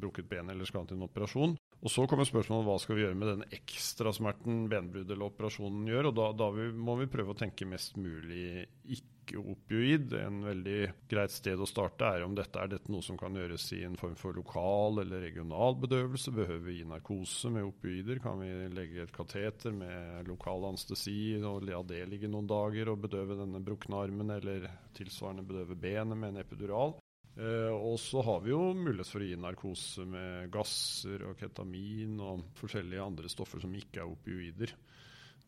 [0.00, 1.56] brukket ben eller skal til en operasjon.
[1.84, 6.08] Og Så kommer spørsmålet hva skal vi gjøre med den ekstrasmerten benbruddet eller operasjonen gjør.
[6.08, 8.64] og Da, da vi, må vi prøve å tenke mest mulig
[8.96, 10.14] ikke-opioid.
[10.16, 10.78] En veldig
[11.10, 14.00] greit sted å starte er om dette er dette noe som kan gjøres i en
[14.00, 16.32] form for lokal eller regional bedøvelse.
[16.32, 18.24] Behøver vi gi narkose med opioider?
[18.24, 23.04] Kan vi legge et kateter med lokal anestesi og la det ligge noen dager og
[23.04, 26.96] bedøve denne brukne armen, eller tilsvarende bedøve benet med en epidural?
[27.34, 32.20] Uh, og så har vi jo mulighet for å gi narkose med gasser og ketamin
[32.22, 34.74] og forskjellige andre stoffer som ikke er opioider.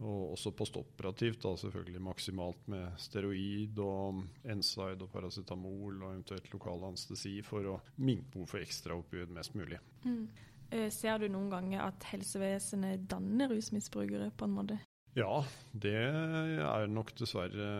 [0.02, 6.84] Og også postoperativt, da selvfølgelig maksimalt med steroid og NSAID og paracetamol og eventuelt lokal
[6.90, 9.78] anestesi for å minke behovet for ekstra opioid mest mulig.
[10.04, 10.26] Mm.
[10.74, 14.82] Uh, ser du noen ganger at helsevesenet danner rusmisbrukere på en måte?
[15.16, 15.38] Ja,
[15.72, 17.70] det er nok dessverre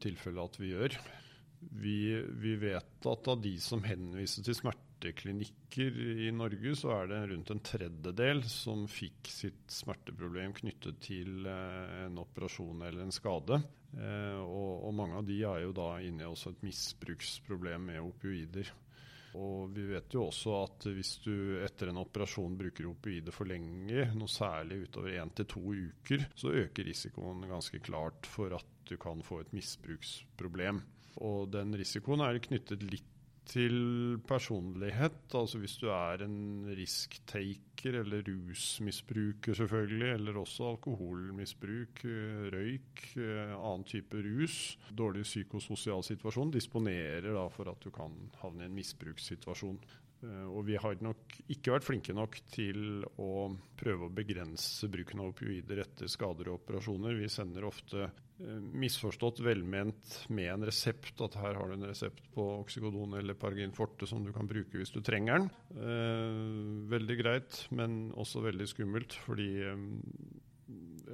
[0.00, 0.94] tilfellet at vi gjør.
[1.60, 7.20] Vi, vi, vet at av de som henviser til smerteklinikker i Norge, så er det
[7.32, 13.60] rundt en tredjedel som fikk sitt smerteproblem knyttet til eh, en operasjon eller en skade.
[13.96, 18.72] Eh, og, og, mange av de er jo da inne i et misbruksproblem med opioider.
[19.36, 24.08] Og vi vet jo også at hvis du etter en operasjon bruker opioider for lenge,
[24.16, 28.96] noe særlig utover én til to uker, så øker risikoen ganske klart for at du
[29.00, 30.80] kan få et misbruksproblem.
[31.24, 33.12] Og den risikoen er knyttet litt
[33.46, 35.18] til personlighet.
[35.38, 43.54] Altså hvis du er en risk-taker eller rusmisbruker selvfølgelig, eller også alkoholmisbruk, eh, røyk, eh,
[43.54, 48.74] annen type rus, dårlig psykososial situasjon, disponerer da for at du kan havne i en
[48.74, 49.78] misbrukssituasjon.
[50.22, 55.24] Eh, og vi har nok ikke vært flinke nok til å prøve å begrense bruken
[55.24, 57.18] av opioider etter skader og operasjoner.
[57.20, 62.26] Vi sender ofte Eh, misforstått velment med en resept, at her har du en resept
[62.34, 65.46] på oksygodon eller Pargin forte som du kan bruke hvis du trenger den.
[65.72, 66.40] Eh,
[66.92, 69.48] veldig greit, men også veldig skummelt, fordi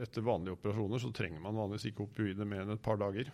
[0.03, 3.31] etter vanlige operasjoner så trenger man vanligvis ikke opioider mer enn et par dager.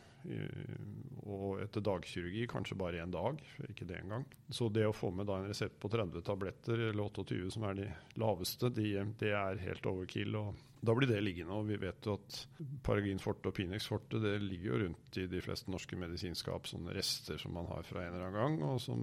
[1.29, 4.25] Og etter dagkirurgi kanskje bare én dag, ikke det engang.
[4.49, 7.77] Så det å få med da en resept på 30 tabletter, eller 28 som er
[7.83, 10.39] de laveste, de, det er helt overkill.
[10.41, 11.53] og da blir det liggende.
[11.53, 12.39] og Vi vet jo at
[12.87, 16.95] Paragin forte og Pinex forte det ligger jo rundt i de fleste norske medisinskap, sånne
[16.97, 19.03] rester som man har fra en eller annen gang, og som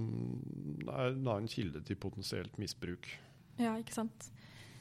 [0.95, 3.09] er da en kilde til potensielt misbruk.
[3.59, 4.29] Ja, ikke sant.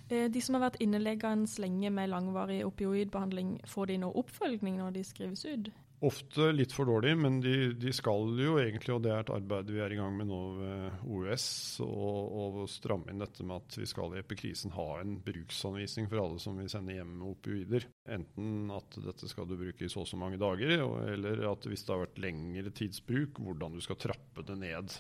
[0.08, 4.98] Eh, de som har vært inneleggende lenge med langvarig opioidbehandling, får de nå oppfølging når
[4.98, 5.72] de skrives ut?
[6.04, 9.70] Ofte litt for dårlig, men de, de, skal jo egentlig, og det er et arbeid
[9.72, 11.46] vi er i gang med nå ved OUS,
[11.80, 16.42] å stramme inn dette med at vi skal i epikrisen ha en bruksanvisning for alle
[16.42, 17.86] som vil sende hjem med opioider.
[18.12, 20.74] Enten at dette skal du bruke i så og så mange dager,
[21.14, 24.96] eller at hvis det har vært lengre tidsbruk, hvordan du skal trappe det ned.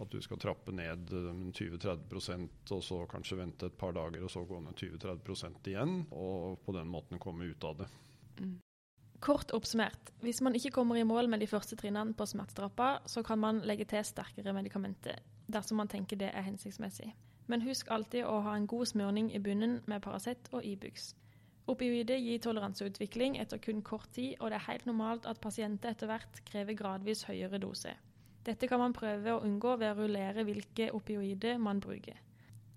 [0.00, 4.42] At du skal trappe ned 20-30 og så kanskje vente et par dager, og så
[4.48, 7.88] gå ned 20-30 igjen, og på den måten komme ut av det.
[8.40, 8.58] Mm.
[9.20, 13.20] Kort oppsummert, hvis man ikke kommer i mål med de første trinnene på smertetrappa, så
[13.22, 15.18] kan man legge til sterkere medikamenter,
[15.52, 17.10] dersom man tenker det er hensiktsmessig.
[17.46, 21.10] Men husk alltid å ha en god smørning i bunnen med Paracet og Ibux.
[21.68, 26.08] Opioider gir toleranseutvikling etter kun kort tid, og det er helt normalt at pasienter etter
[26.08, 27.92] hvert krever gradvis høyere dose.
[28.46, 32.16] Dette kan man prøve å unngå ved å rullere hvilke opioider man bruker.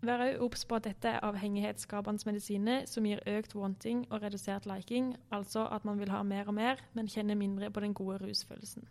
[0.04, 4.68] Vær òg obs på at dette er avhengighetsskapende medisiner som gir økt wanting og redusert
[4.68, 8.20] liking, altså at man vil ha mer og mer, men kjenner mindre på den gode
[8.26, 8.84] rusfølelsen.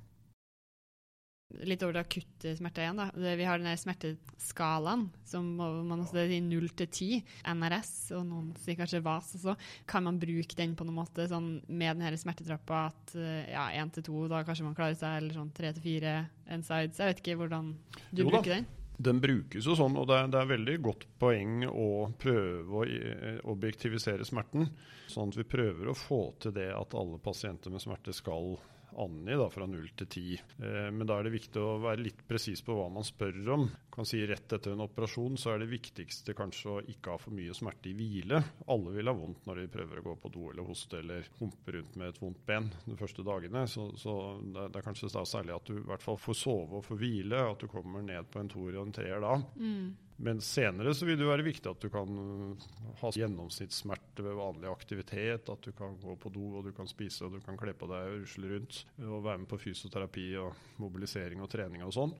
[1.68, 2.96] Litt over det akutte smerte igjen.
[2.96, 3.10] da.
[3.12, 7.20] Vi har den smerteskalaen som man også sier 0 til 10.
[7.60, 9.58] NRS, og noen sier kanskje VAS også.
[9.84, 13.18] Kan man bruke den på noen måte sånn med denne smertetrappa at
[13.52, 16.20] ja, 1 til 2, da kanskje man klarer seg, eller sånn 3 til 4
[16.56, 17.02] insides?
[17.02, 17.74] Jeg vet ikke hvordan
[18.08, 18.72] du jo, bruker den.
[19.02, 21.88] Den brukes jo sånn, og det er, det er veldig godt poeng å
[22.22, 24.68] prøve å eh, objektivisere smerten.
[25.10, 28.54] Sånn at vi prøver å få til det at alle pasienter med smerte skal
[29.00, 30.42] angi da, fra 0 til 10.
[30.58, 33.66] Eh, men da er det viktig å være litt presis på hva man spør om.
[33.92, 37.34] Kan si Rett etter en operasjon så er det viktigste kanskje å ikke ha for
[37.36, 38.40] mye smerte i hvile.
[38.72, 41.76] Alle vil ha vondt når de prøver å gå på do eller hoste eller humpe
[41.76, 43.66] rundt med et vondt ben de første dagene.
[43.70, 47.02] Så, så det, er kanskje særlig at du i hvert fall får sove og får
[47.02, 49.36] hvile, at du kommer ned på en toer og en treer da.
[49.60, 49.92] Mm.
[50.22, 52.66] Men senere så vil det være viktig at du kan uh,
[53.00, 55.50] ha gjennomsnittssmerte ved vanlig aktivitet.
[55.50, 57.90] At du kan gå på do og du kan spise og du kan kle på
[57.90, 58.84] deg og rusle rundt.
[59.02, 62.14] Og være med på fysioterapi og mobilisering og trening og sånn.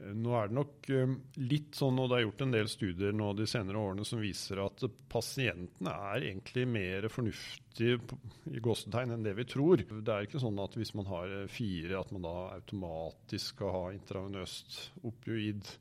[0.00, 3.16] Eh, nå er det nok um, litt sånn, og det er gjort en del studier
[3.16, 7.98] nå de senere årene som viser at pasientene er egentlig mer fornuftige
[8.52, 9.84] i gåsetegn enn det vi tror.
[9.92, 13.84] Det er ikke sånn at hvis man har fire, at man da automatisk skal ha
[13.96, 15.76] intravenøst opioid.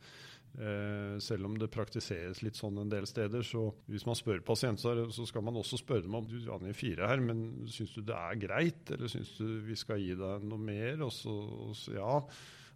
[0.59, 3.43] Eh, selv om det praktiseres litt sånn en del steder.
[3.47, 7.07] Så hvis man spør pasienter, så skal man også spørre dem om du angir fire
[7.07, 10.59] her, men syns du det er greit, eller syns du vi skal gi deg noe
[10.59, 11.05] mer?
[11.07, 11.31] Og så,
[11.69, 12.17] og så ja.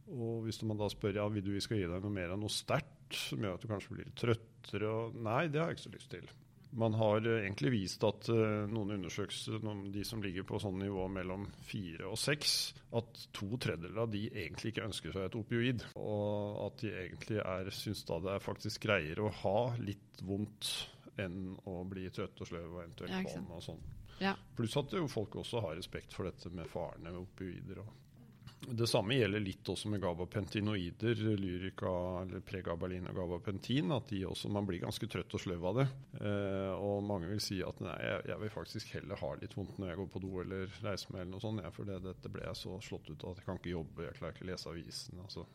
[0.05, 2.43] Og hvis man da spør ja, vil du vi skal gi deg noe mer enn
[2.45, 5.87] noe sterkt, som gjør at du kanskje blir trøttere, og nei, det har jeg ikke
[5.89, 6.31] så lyst til.
[6.75, 9.61] Man har eh, egentlig vist at uh, noen undersøkelser,
[9.93, 14.25] de som ligger på sånn nivå mellom fire og seks, at to tredjedeler av de
[14.27, 15.85] egentlig ikke ønsker seg et opioid.
[15.99, 20.73] Og at de egentlig er, syns da det er faktisk greiere å ha litt vondt
[21.21, 23.85] enn å bli trøtt og sløv og eventuelt kvalm og sånn.
[24.19, 24.35] Ja.
[24.55, 27.83] Pluss at jo folk også har respekt for dette med farene ved opioider.
[27.83, 28.04] og
[28.73, 33.93] det samme gjelder litt også med gabapentinoider, lyrika eller pregabalin og gabapentin.
[33.95, 35.87] At også, man blir ganske trøtt og sløv av det.
[36.21, 39.77] Eh, og mange vil si at nei, jeg, jeg, vil faktisk heller ha litt vondt
[39.81, 41.65] når jeg går på do eller reiser meg eller noe sånt.
[41.65, 44.07] Ja, for det, dette ble jeg så slått ut av at jeg kan ikke jobbe,
[44.07, 45.21] jeg klarer ikke å lese avisen.
[45.25, 45.45] Altså.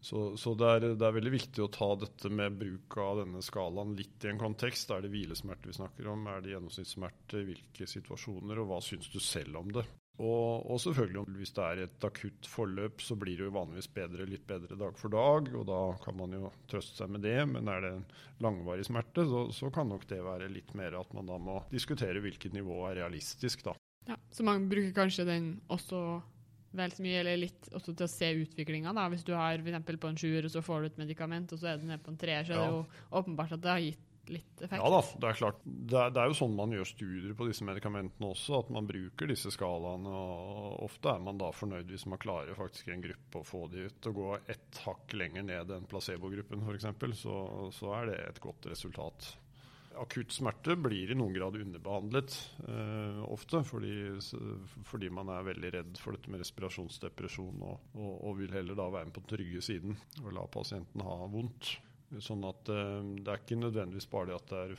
[0.00, 3.40] Så, så det, er, det, er, veldig viktig å ta dette med bruk av denne
[3.42, 4.92] skalaen litt i en kontekst.
[4.94, 6.28] Er det hvilesmerte vi snakker om?
[6.30, 7.42] Er det gjennomsnittssmerte?
[7.48, 8.62] Hvilke situasjoner?
[8.62, 9.88] Og hva syns du selv om det?
[10.18, 14.26] Og, og, selvfølgelig, hvis det er et akutt forløp, så blir det jo vanligvis bedre,
[14.26, 15.50] litt bedre dag for dag.
[15.54, 17.36] Og da kan man jo trøste seg med det.
[17.46, 18.08] Men er det en
[18.42, 22.22] langvarig smerte, så, så kan nok det være litt mer at man da må diskutere
[22.24, 23.76] hvilket nivå er realistisk, da.
[24.08, 26.02] Ja, Så man bruker kanskje den også
[26.78, 28.92] vel så mye, eller litt også til å se utviklinga.
[29.12, 29.86] Hvis du har f.eks.
[30.02, 32.12] på en sjuer, og så får du et medikament, og så er du nede på
[32.12, 32.58] en treer, så ja.
[32.58, 34.80] er det jo åpenbart at det har gitt litt effekt?
[34.80, 35.64] Ja da, det er klart.
[35.64, 38.88] Det er, det er, jo sånn man gjør studier på disse medikamentene også, at man
[38.88, 40.12] bruker disse skalaene.
[40.12, 43.88] og Ofte er man da fornøyd hvis man klarer faktisk en gruppe å få de
[43.88, 44.08] ut.
[44.10, 46.88] Å gå ett hakk lenger ned enn placebogruppen f.eks.,
[47.18, 47.36] så,
[47.74, 49.32] så er det et godt resultat.
[49.98, 52.34] Akutt smerte blir i noen grad underbehandlet
[52.68, 53.94] eh, ofte, fordi,
[54.86, 58.86] fordi, man er veldig redd for dette med respirasjonsdepresjon og, og, og vil heller da
[58.92, 61.74] være med på den trygge siden og la pasienten ha vondt.
[62.24, 64.76] Sånn at uh, det er ikke nødvendigvis bare det at det er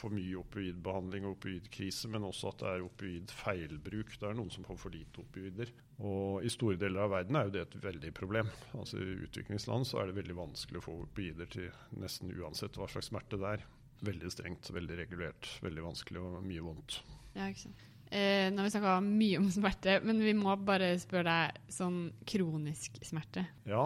[0.00, 4.14] for mye opioidbehandling og opioidkrise, men også at det er opioidfeilbruk.
[4.16, 5.72] Det er noen som får for lite opioider.
[6.00, 8.48] Og i store deler av verden er jo det et veldig problem.
[8.78, 11.68] Altså I utviklingsland så er det veldig vanskelig å få opioider til
[12.00, 13.68] nesten uansett hva slags smerte det er.
[14.08, 17.02] Veldig strengt, veldig regulert, veldig vanskelig og mye vondt.
[17.34, 17.86] Ja, ikke sant.
[18.10, 22.00] Eh, nå har vi snakka mye om smerte, men vi må bare spørre deg sånn
[22.26, 23.44] kronisk smerte.
[23.68, 23.84] Ja.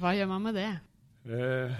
[0.00, 0.70] Hva gjør man med det?
[1.26, 1.74] Eh,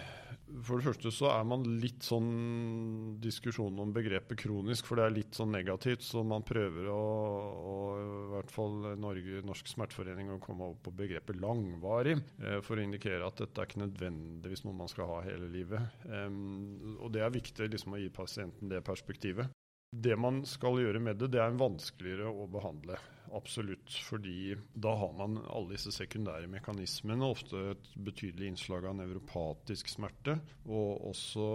[0.46, 5.14] for det første så er man litt sånn diskusjon om begrepet kronisk, for det er
[5.16, 6.04] litt sånn negativt.
[6.06, 7.00] Så man prøver å,
[7.72, 12.78] å i hvert fall Norge, Norsk Smerteforening å komme opp på begrepet langvarig, eh, for
[12.78, 16.06] å indikere at dette er ikke nødvendigvis noe man skal ha hele livet.
[16.06, 19.50] Og det er viktig liksom, å gi pasienten det perspektivet.
[19.96, 22.98] Det man skal gjøre med det, det er vanskeligere å behandle.
[23.34, 23.90] Absolutt.
[24.06, 27.26] Fordi da har man alle disse sekundære mekanismene.
[27.26, 30.38] Ofte et betydelig innslag av nevropatisk smerte.
[30.68, 31.46] Og også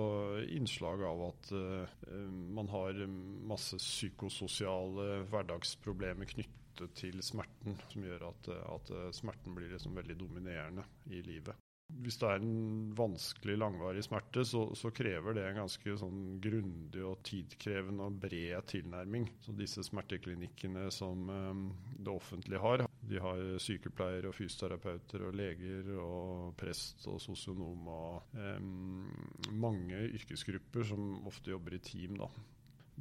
[0.52, 2.12] innslag av at uh,
[2.58, 3.04] man har
[3.52, 6.60] masse psykososiale hverdagsproblemer knyttet
[6.98, 11.60] til smerten, som gjør at, at smerten blir liksom veldig dominerende i livet
[12.02, 17.04] hvis det er en vanskelig, langvarig smerte, så, så krever det en ganske sånn grundig
[17.06, 19.28] og tidkrevende og bred tilnærming.
[19.44, 21.66] Så disse smerteklinikkene som um,
[21.98, 28.40] det offentlige har, de har sykepleiere og fysioterapeuter og leger og prest og sosionom og
[28.40, 29.06] um,
[29.52, 32.18] mange yrkesgrupper som ofte jobber i team.
[32.22, 32.32] da.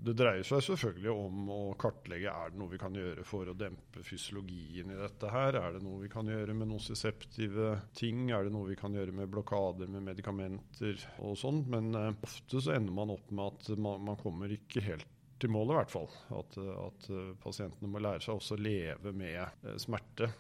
[0.00, 3.54] Det dreier seg selvfølgelig om å kartlegge er det noe vi kan gjøre for å
[3.58, 5.58] dempe fysiologien i dette her.
[5.60, 8.30] Er det noe vi kan gjøre med nosiseptive ting?
[8.32, 11.66] Er det noe vi kan gjøre med blokader med medikamenter og sånn?
[11.68, 15.04] Men uh, ofte så ender man opp med at man, man kommer ikke helt
[15.40, 16.08] til målet, i hvert fall.
[16.38, 19.36] At, at uh, pasientene må lære seg også å leve med
[19.66, 20.32] uh, smerte.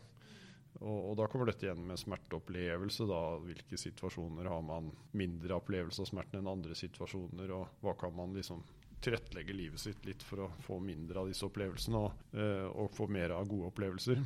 [0.80, 3.04] Og, og, da kommer dette igjen med smerteopplevelse.
[3.10, 4.88] da, Hvilke situasjoner har man
[5.20, 7.52] mindre opplevelse av smerten enn andre situasjoner?
[7.60, 8.64] Og hva kan man liksom
[9.04, 13.08] tilrettelegge livet sitt litt for å få mindre av disse opplevelsene og, eh, og få
[13.10, 14.20] mer av gode opplevelser.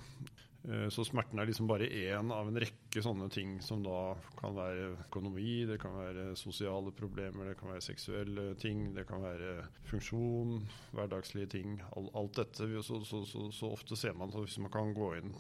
[0.65, 4.55] Eh, så smerten er liksom bare én av en rekke sånne ting som da kan
[4.57, 9.67] være økonomi, det kan være sosiale problemer, det kan være seksuelle ting, det kan være
[9.91, 10.63] funksjon,
[10.97, 11.81] hverdagslige ting.
[11.95, 12.71] alt dette.
[12.83, 15.35] Så, så, så, så, ofte ser man at hvis man kan gå inn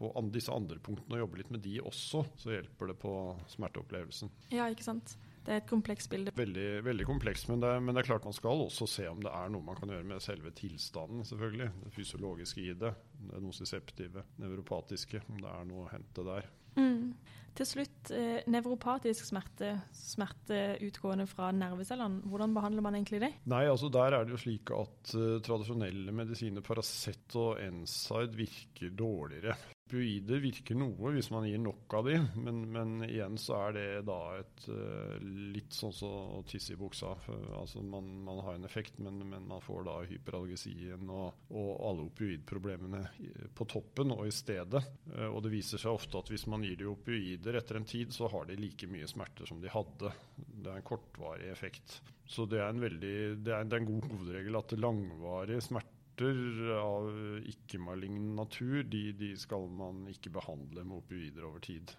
[0.00, 3.12] på disse andre punktene og jobbe litt med de også, så hjelper det på
[3.52, 4.32] smerteopplevelsen.
[4.56, 5.18] Ja, ikke sant.
[5.50, 6.30] Det er et komplekst bilde.
[6.38, 9.32] Veldig, veldig komplekst, men det, men det, er klart man skal også se om det
[9.34, 11.66] er noe man kan gjøre med selve tilstanden, selvfølgelig.
[11.80, 12.92] Det fysiologiske i det.
[13.32, 16.46] Det nosiseptive, nevropatiske, om det er noe å hente der.
[16.76, 17.16] Mm.
[17.58, 22.22] Til slutt, eh, nevropatisk smerte, smerte utgående fra nervecellene.
[22.30, 23.32] Hvordan behandler man egentlig det?
[23.50, 28.94] Nei, altså Der er det jo slik at uh, tradisjonelle medisiner, Paracet og Enside, virker
[28.94, 29.58] dårligere
[29.90, 33.86] opioider virker noe hvis man gir nok av de, men, men igjen så er det
[34.06, 35.16] da et uh,
[35.50, 37.10] litt sånn som så å tisse i buksa.
[37.58, 42.06] Altså man, man, har en effekt, men, men, man får da hyperalgesien og, og alle
[42.06, 43.02] opioidproblemene
[43.56, 44.84] på toppen og i stedet.
[45.10, 48.14] Uh, og det viser seg ofte at hvis man gir de opioider etter en tid,
[48.14, 50.14] så har de like mye smerter som de hadde.
[50.38, 51.98] Det er en kortvarig effekt.
[52.30, 55.99] Så det er en, veldig, det er, det er en god hovedregel at langvarig smerte
[56.20, 57.08] smerter av
[57.48, 61.90] ikke-malign natur, de, de, skal man ikke behandle med opioider over tid.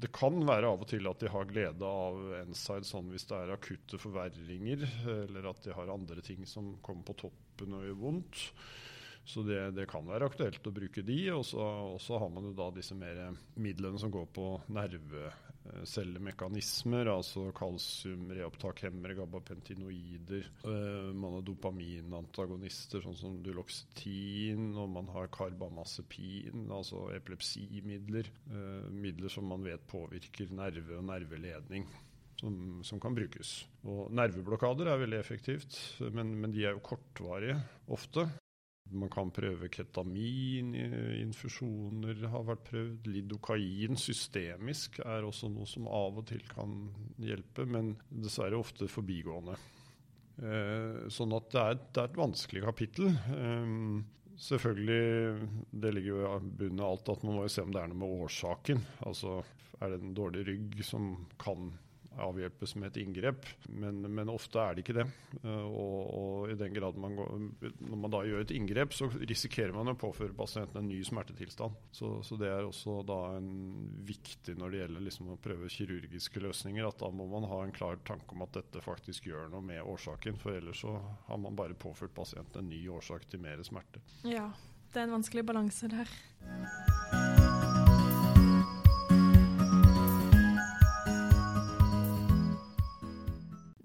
[0.00, 3.36] Det kan være av og til at de har glede av Enside sånn hvis det
[3.36, 4.86] er akutte forverringer,
[5.26, 8.46] eller at de har andre ting som kommer på toppen og gjør vondt.
[9.28, 11.18] Så det, det, kan være aktuelt å bruke de.
[11.36, 13.28] Og så har man jo da disse mer
[13.60, 14.46] midlene som går på
[15.70, 20.48] nervecellemekanismer, altså kalsiumreopptakhemmere, gabapentinoider.
[20.64, 28.30] Uh, man har dopaminantagonister, sånn som duloxetin, og man har karbamazepin, altså epilepsimidler.
[28.50, 31.88] Uh, midler som man vet påvirker nerve og nerveledning.
[32.40, 33.66] Som, som, kan brukes.
[33.84, 35.74] Og Nerveblokader er veldig effektivt,
[36.16, 37.58] men, men de er jo kortvarige
[37.92, 38.24] ofte.
[38.92, 40.72] Man kan prøve ketamin,
[41.20, 43.10] infusjoner har vært prøvd.
[43.10, 46.88] Lidokain systemisk er også noe som av og til kan
[47.22, 49.58] hjelpe, men dessverre ofte forbigående.
[50.40, 53.12] Eh, sånn at det er, det er, et vanskelig kapittel.
[53.12, 53.74] Eh,
[54.40, 55.48] selvfølgelig,
[55.84, 57.92] det ligger jo i bunnen av alt at man må jo se om det er
[57.92, 58.84] noe med årsaken.
[59.08, 59.40] Altså
[59.80, 61.70] er det en dårlig rygg som kan
[62.22, 65.06] avhjelpes med et inngrep, men, men, ofte er det ikke det.
[65.42, 67.32] Eh, og, og i den grad man går,
[67.80, 71.76] Når man da gjør et inngrep, så risikerer man å påføre pasienten en ny smertetilstand.
[71.96, 73.50] Så, så det er også da en
[74.08, 77.74] viktig når det gjelder liksom å prøve kirurgiske løsninger, at da må man ha en
[77.76, 80.40] klar tanke om at dette faktisk gjør noe med årsaken.
[80.40, 80.96] For ellers så
[81.28, 84.02] har man bare påført pasienten en ny årsak til mer smerte.
[84.26, 84.50] Ja,
[84.92, 87.39] det er en vanskelig balanse der.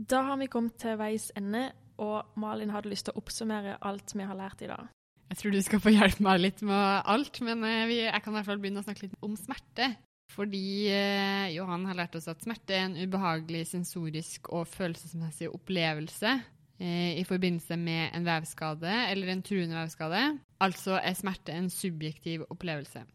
[0.05, 1.71] Da har vi kommet til veis ende.
[1.95, 4.89] og Malin hadde lyst til å oppsummere alt vi har lært i dag.
[5.31, 8.35] Jeg tror du skal få hjelpe meg litt med alt, men eh, jeg kan i
[8.35, 9.93] hvert fall begynne å snakke litt om smerte.
[10.35, 16.33] Fordi eh, Johan har lært oss at smerte er en ubehagelig sensorisk og følelsesmessig opplevelse
[16.35, 20.23] eh, i forbindelse med en vevskade eller en truende vevskade.
[20.65, 23.05] Altså er smerte en subjektiv opplevelse.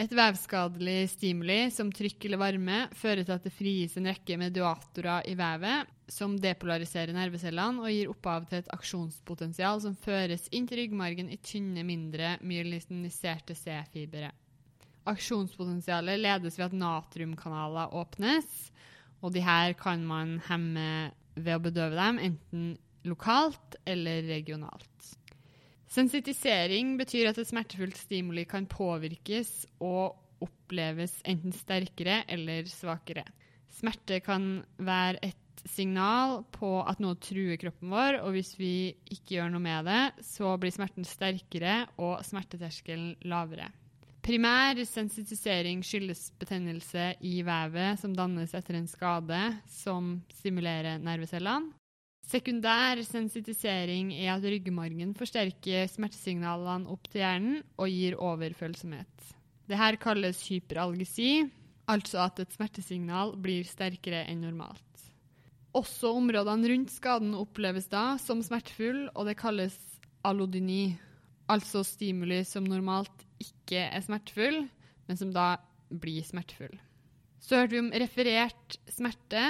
[0.00, 5.26] Et vevskadelig stimuli som trykk eller varme fører til at det frigis en rekke mediatorer
[5.28, 10.82] i vevet som depolariserer nervecellene og gir opphav til et aksjonspotensial som føres inn til
[10.82, 14.30] ryggmargen i tynne, mindre myeliniserte C-fibre.
[15.08, 18.46] Aksjonspotensialet ledes ved at natriumkanaler åpnes,
[19.22, 20.86] og de her kan man hemme
[21.34, 22.72] ved å bedøve dem, enten
[23.08, 25.12] lokalt eller regionalt.
[25.92, 29.50] Sensitisering betyr at et smertefullt stimuli kan påvirkes
[29.84, 33.26] og oppleves enten sterkere eller svakere.
[33.72, 38.72] Smerte kan være et signal på at noe truer kroppen vår, og hvis vi
[39.12, 43.68] ikke gjør noe med det, så blir smerten sterkere og smerteterskelen lavere.
[44.22, 51.74] Primær sensitisering skyldes betennelse i vevet som dannes etter en skade som stimulerer nervecellene.
[52.22, 59.32] Sekundær sensitisering er at ryggmargen forsterker smertesignalene opp til hjernen og gir overfølsomhet.
[59.66, 61.42] Dette kalles hyperalgesi,
[61.90, 65.11] altså at et smertesignal blir sterkere enn normalt.
[65.72, 69.76] Også områdene rundt skaden oppleves da som smertefull, og det kalles
[70.26, 70.98] allodyni,
[71.50, 74.66] altså stimuli som normalt ikke er smertefull,
[75.08, 75.56] men som da
[75.88, 76.76] blir smertefull.
[77.42, 79.42] Så hørte vi om referert smerte,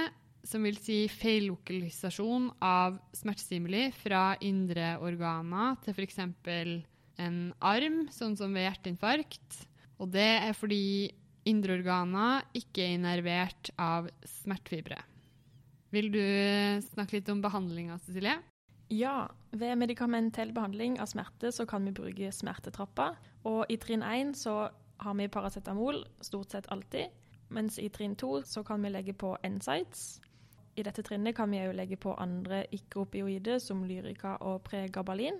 [0.46, 6.18] som vil si feillokalisasjon av smertestimuli fra indre organer til f.eks.
[6.22, 9.62] en arm, sånn som ved hjerteinfarkt.
[10.02, 11.12] Og det er fordi
[11.46, 14.10] indre organer ikke er innervert av
[14.40, 15.02] smertefibre.
[15.92, 16.22] Vil du
[16.86, 18.38] snakke litt om behandlinga, Cecilie?
[18.92, 23.10] Ja, ved medikamentell behandling av smerte så kan vi bruke smertetrappa.
[23.48, 24.54] Og i trinn 1 så
[25.02, 27.12] har vi paracetamol stort sett alltid.
[27.52, 30.20] Mens i trinn 2 så kan vi legge på N-sites.
[30.76, 35.36] i dette trinnet kan vi òg legge på andre ikke-opioider som Lyrica og pregabalin.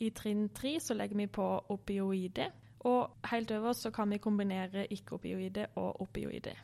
[0.00, 2.50] I trinn tre så legger vi på opioider,
[2.80, 6.58] og helt øverst så kan vi kombinere ikke-opioider og opioider.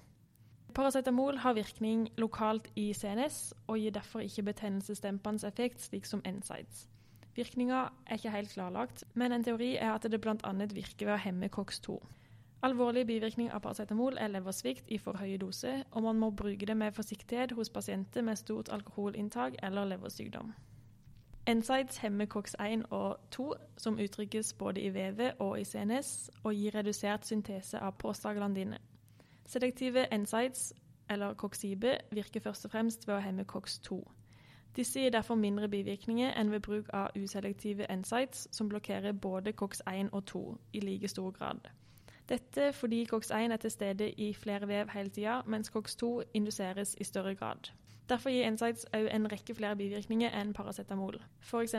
[0.79, 6.85] Paracetamol har virkning lokalt i CNS og gir derfor ikke betennelsesdempende effekt, slik som NSIDES.
[7.35, 10.53] Virkninga er ikke helt klarlagt, men en teori er at det bl.a.
[10.71, 11.97] virker ved å hemme COX-2.
[12.63, 16.77] Alvorlig bivirkning av paracetamol er leversvikt i for høye doser, og man må bruke det
[16.77, 20.53] med forsiktighet hos pasienter med stort alkoholinntak eller leversykdom.
[21.51, 26.79] NSIDES hemmer COX-1 og 2, som uttrykkes både i vevet og i CNS, og gir
[26.79, 28.79] redusert syntese av prostaglandine.
[29.49, 30.73] Selektive NSIDES,
[31.11, 33.97] eller COX-IBE, virker først og fremst ved å hemme COX-2.
[34.77, 40.13] Disse gir derfor mindre bivirkninger enn ved bruk av uselektive NSIDES, som blokkerer både COX-1
[40.13, 40.43] og 2
[40.73, 41.65] i like stor grad.
[42.29, 47.05] Dette fordi COX-1 er til stede i flere vev hele tida, mens COX-2 induseres i
[47.05, 47.73] større grad.
[48.09, 51.23] Derfor gir NSIDES òg en rekke flere bivirkninger enn paracetamol.
[51.41, 51.75] F.eks.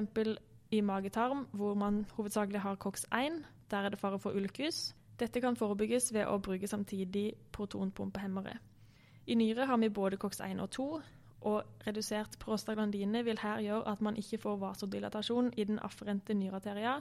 [0.72, 3.43] i magetarm, hvor man hovedsakelig har COX-1.
[3.72, 4.95] Der er det fare for ulkus.
[5.20, 8.57] Dette kan forebygges ved å bruke samtidig protonpumpehemmere.
[9.28, 10.86] I nyre har vi både COX-1 og 2,
[11.41, 16.99] og redusert prostaglandine vil her gjøre at man ikke får vasodilatasjon i den afferente nyrearteria,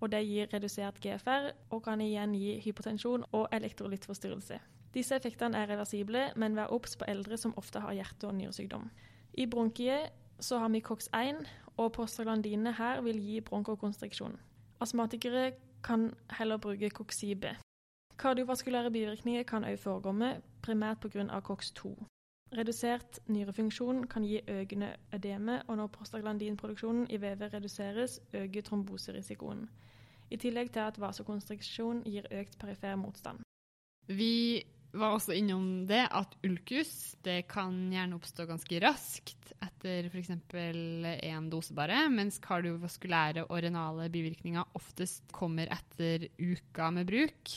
[0.00, 4.58] og det gir redusert GFR og kan igjen gi hypotensjon og elektrolyttforstyrrelse.
[4.94, 8.90] Disse effektene er reversible, men vær obs på eldre som ofte har hjerte- og nyresykdom.
[9.34, 11.46] I bronkiet så har vi COX-1,
[11.76, 14.38] og prostaglandine her vil gi bronkokonstriksjon.
[14.80, 15.52] Astmatikere
[15.86, 17.44] kan heller bruke COX-IB.
[18.18, 21.40] Kardiovaskulære bivirkninger kan også forekomme, primært pga.
[21.48, 21.94] COX-2.
[22.58, 29.68] Redusert nyrefunksjon kan gi økende ødeme, og når prostaglandinproduksjonen i vevet reduseres, øker tromboserisikoen.
[30.30, 33.38] I tillegg til at vasokonstriksjon gir økt perifer motstand.
[34.08, 34.62] Vi
[35.00, 40.30] var også innom det at ulkus det kan gjerne oppstå ganske raskt etter f.eks.
[40.56, 47.56] én dose bare, mens kardiovaskulære og renale bivirkninger oftest kommer etter uka med bruk.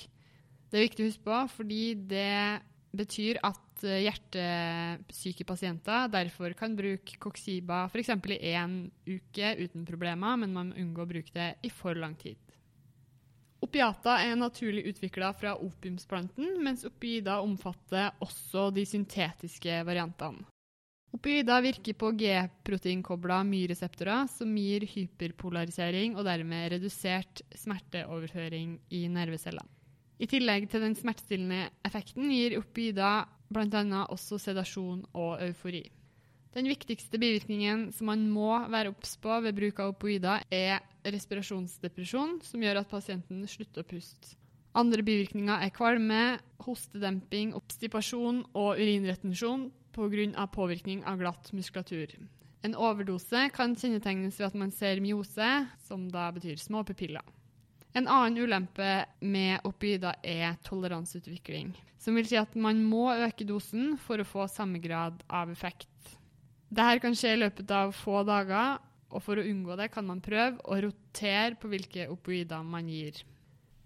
[0.70, 2.62] Det er viktig å huske på, fordi det
[2.96, 8.14] betyr at eh, hjertesyke pasienter derfor kan bruke Coxiba f.eks.
[8.34, 12.16] i én uke uten problemer, men man må unngå å bruke det i for lang
[12.20, 12.38] tid.
[13.60, 20.46] Opiater er naturlig utvikla fra opiumsplanten, mens opioider omfatter også de syntetiske variantene.
[21.10, 29.68] Opioider virker på G-proteinkobla myreseptorer, som gir hyperpolarisering og dermed redusert smerteoverføring i nervecellene.
[30.20, 34.04] I tillegg til den smertestillende effekten gir opioider bl.a.
[34.12, 35.86] også sedasjon og eufori.
[36.56, 42.40] Den viktigste bivirkningen som man må være obs på ved bruk av opoider, er respirasjonsdepresjon,
[42.42, 44.34] som gjør at pasienten slutter å puste.
[44.78, 50.48] Andre bivirkninger er kvalme, hostedemping, obstipasjon og urinretensjon pga.
[50.54, 52.14] påvirkning av glatt muskulatur.
[52.62, 55.50] En overdose kan kjennetegnes ved at man ser myose,
[55.88, 57.24] som da betyr små pupiller.
[57.94, 63.98] En annen ulempe med opioider er toleranseutvikling, som vil si at man må øke dosen
[63.98, 65.88] for å få samme grad av effekt.
[66.70, 68.78] Dette kan skje i løpet av få dager,
[69.10, 73.24] og for å unngå det kan man prøve å rotere på hvilke opioider man gir.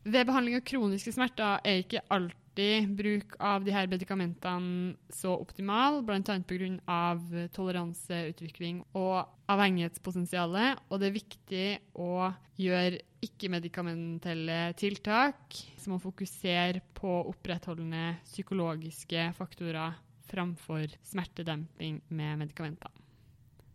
[0.04, 6.20] Ved behandling av kroniske smerter er ikke alltid bruk av disse medikamentene så optimal, bl.a.
[6.44, 7.48] pga.
[7.56, 12.30] toleranseutvikling og avhengighetspotensialet, og det er viktig å
[12.60, 19.96] gjøre ikke-medikamentelle tiltak som å fokusere på opprettholdende psykologiske faktorer
[20.34, 22.92] framfor smertedemping med medikamenter.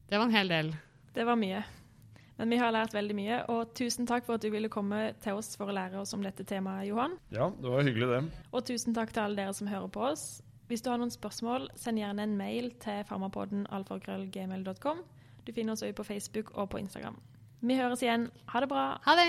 [0.09, 0.73] Det var en hel del.
[1.15, 1.63] Det var mye.
[2.39, 5.41] Men vi har lært veldig mye, og tusen takk for at du ville komme til
[5.41, 7.17] oss for å lære oss om dette temaet, Johan.
[7.35, 8.45] Ja, det var hyggelig, det.
[8.53, 10.27] Og tusen takk til alle dere som hører på oss.
[10.71, 15.03] Hvis du har noen spørsmål, send gjerne en mail til farmapodden alfakrøllgmail.com.
[15.49, 17.17] Du finner oss også på Facebook og på Instagram.
[17.65, 18.29] Vi høres igjen.
[18.53, 18.85] Ha det bra.
[19.03, 19.29] Ha det!